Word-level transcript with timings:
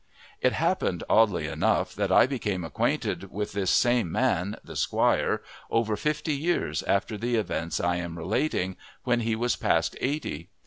It 0.41 0.53
happens, 0.53 1.03
oddly 1.07 1.45
enough, 1.45 1.93
that 1.93 2.11
I 2.11 2.25
became 2.25 2.63
acquainted 2.63 3.29
with 3.31 3.51
this 3.51 3.69
same 3.69 4.11
man, 4.11 4.55
the 4.63 4.75
squire, 4.75 5.43
over 5.69 5.95
fifty 5.95 6.33
years 6.35 6.81
after 6.81 7.19
the 7.19 7.35
events 7.35 7.79
I 7.79 7.97
am 7.97 8.17
relating, 8.17 8.77
when 9.03 9.19
he 9.19 9.35
was 9.35 9.55
past 9.55 9.95
eighty. 10.01 10.49